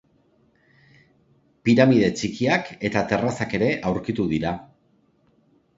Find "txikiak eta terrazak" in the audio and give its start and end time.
2.23-3.55